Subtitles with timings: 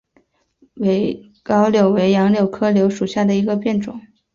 [0.77, 4.01] 伪蒿柳为杨柳科柳属下的一个变种。